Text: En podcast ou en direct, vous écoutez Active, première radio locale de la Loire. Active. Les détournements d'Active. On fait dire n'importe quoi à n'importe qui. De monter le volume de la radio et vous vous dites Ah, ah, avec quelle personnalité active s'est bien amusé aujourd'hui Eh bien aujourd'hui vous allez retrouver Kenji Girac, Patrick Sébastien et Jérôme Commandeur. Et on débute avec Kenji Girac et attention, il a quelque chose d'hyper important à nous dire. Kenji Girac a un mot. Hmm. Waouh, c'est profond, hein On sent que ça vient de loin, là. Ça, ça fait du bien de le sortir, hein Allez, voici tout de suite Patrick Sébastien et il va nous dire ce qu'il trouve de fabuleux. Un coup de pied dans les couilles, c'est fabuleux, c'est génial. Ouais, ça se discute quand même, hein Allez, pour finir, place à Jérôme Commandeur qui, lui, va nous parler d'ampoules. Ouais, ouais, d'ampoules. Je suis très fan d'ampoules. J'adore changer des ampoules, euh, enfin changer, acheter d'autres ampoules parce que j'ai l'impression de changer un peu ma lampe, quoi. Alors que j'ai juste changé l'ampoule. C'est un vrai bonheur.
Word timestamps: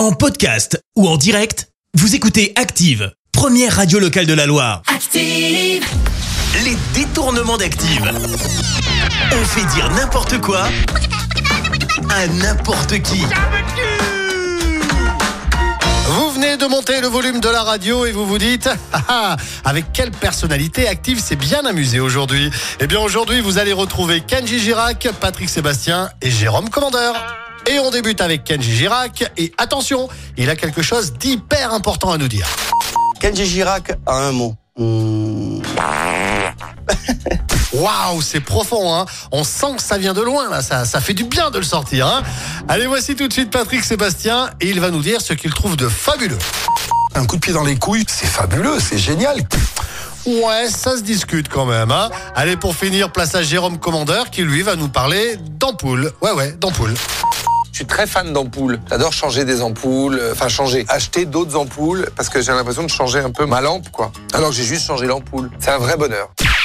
En 0.00 0.12
podcast 0.12 0.82
ou 0.96 1.06
en 1.06 1.18
direct, 1.18 1.68
vous 1.92 2.14
écoutez 2.14 2.54
Active, 2.56 3.12
première 3.32 3.76
radio 3.76 3.98
locale 3.98 4.24
de 4.24 4.32
la 4.32 4.46
Loire. 4.46 4.80
Active. 4.86 5.84
Les 6.64 6.74
détournements 6.94 7.58
d'Active. 7.58 8.10
On 9.30 9.44
fait 9.44 9.66
dire 9.74 9.90
n'importe 9.90 10.40
quoi 10.40 10.68
à 12.08 12.26
n'importe 12.28 13.02
qui. 13.02 13.20
De 16.60 16.66
monter 16.66 17.00
le 17.00 17.06
volume 17.06 17.40
de 17.40 17.48
la 17.48 17.62
radio 17.62 18.04
et 18.04 18.12
vous 18.12 18.26
vous 18.26 18.36
dites 18.36 18.68
Ah, 18.92 19.00
ah, 19.08 19.36
avec 19.64 19.92
quelle 19.94 20.10
personnalité 20.10 20.86
active 20.86 21.18
s'est 21.18 21.36
bien 21.36 21.64
amusé 21.64 22.00
aujourd'hui 22.00 22.50
Eh 22.80 22.86
bien 22.86 23.00
aujourd'hui 23.00 23.40
vous 23.40 23.56
allez 23.56 23.72
retrouver 23.72 24.20
Kenji 24.20 24.58
Girac, 24.58 25.08
Patrick 25.20 25.48
Sébastien 25.48 26.10
et 26.20 26.30
Jérôme 26.30 26.68
Commandeur. 26.68 27.14
Et 27.66 27.78
on 27.78 27.90
débute 27.90 28.20
avec 28.20 28.44
Kenji 28.44 28.76
Girac 28.76 29.32
et 29.38 29.54
attention, 29.56 30.10
il 30.36 30.50
a 30.50 30.56
quelque 30.56 30.82
chose 30.82 31.14
d'hyper 31.14 31.72
important 31.72 32.12
à 32.12 32.18
nous 32.18 32.28
dire. 32.28 32.46
Kenji 33.20 33.46
Girac 33.46 33.92
a 34.04 34.28
un 34.28 34.32
mot. 34.32 34.54
Hmm. 34.76 35.62
Waouh, 37.80 38.20
c'est 38.20 38.40
profond, 38.40 38.94
hein 38.94 39.06
On 39.32 39.42
sent 39.42 39.76
que 39.78 39.82
ça 39.82 39.96
vient 39.96 40.12
de 40.12 40.20
loin, 40.20 40.50
là. 40.50 40.60
Ça, 40.60 40.84
ça 40.84 41.00
fait 41.00 41.14
du 41.14 41.24
bien 41.24 41.50
de 41.50 41.56
le 41.56 41.64
sortir, 41.64 42.06
hein 42.06 42.22
Allez, 42.68 42.86
voici 42.86 43.16
tout 43.16 43.26
de 43.26 43.32
suite 43.32 43.50
Patrick 43.50 43.82
Sébastien 43.82 44.50
et 44.60 44.68
il 44.68 44.80
va 44.80 44.90
nous 44.90 45.00
dire 45.00 45.22
ce 45.22 45.32
qu'il 45.32 45.50
trouve 45.54 45.76
de 45.76 45.88
fabuleux. 45.88 46.36
Un 47.14 47.24
coup 47.24 47.36
de 47.36 47.40
pied 47.40 47.54
dans 47.54 47.64
les 47.64 47.76
couilles, 47.76 48.04
c'est 48.06 48.26
fabuleux, 48.26 48.78
c'est 48.78 48.98
génial. 48.98 49.38
Ouais, 50.26 50.68
ça 50.68 50.98
se 50.98 51.02
discute 51.02 51.48
quand 51.48 51.64
même, 51.64 51.90
hein 51.90 52.10
Allez, 52.34 52.58
pour 52.58 52.76
finir, 52.76 53.10
place 53.12 53.34
à 53.34 53.42
Jérôme 53.42 53.78
Commandeur 53.78 54.28
qui, 54.28 54.42
lui, 54.42 54.60
va 54.60 54.76
nous 54.76 54.88
parler 54.88 55.38
d'ampoules. 55.58 56.12
Ouais, 56.20 56.32
ouais, 56.32 56.52
d'ampoules. 56.52 56.92
Je 57.72 57.76
suis 57.76 57.86
très 57.86 58.06
fan 58.06 58.30
d'ampoules. 58.34 58.78
J'adore 58.90 59.14
changer 59.14 59.46
des 59.46 59.62
ampoules, 59.62 60.18
euh, 60.20 60.32
enfin 60.32 60.48
changer, 60.48 60.84
acheter 60.90 61.24
d'autres 61.24 61.56
ampoules 61.56 62.10
parce 62.14 62.28
que 62.28 62.42
j'ai 62.42 62.52
l'impression 62.52 62.82
de 62.82 62.90
changer 62.90 63.20
un 63.20 63.30
peu 63.30 63.46
ma 63.46 63.62
lampe, 63.62 63.90
quoi. 63.90 64.12
Alors 64.34 64.50
que 64.50 64.54
j'ai 64.54 64.64
juste 64.64 64.86
changé 64.86 65.06
l'ampoule. 65.06 65.50
C'est 65.58 65.70
un 65.70 65.78
vrai 65.78 65.96
bonheur. 65.96 66.28